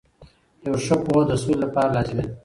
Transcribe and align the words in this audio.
یوه 0.65 0.79
ښه 0.85 0.95
پوهه 1.03 1.23
د 1.27 1.31
سولې 1.41 1.55
لپاره 1.63 1.93
لازمي 1.95 2.23
ده. 2.27 2.33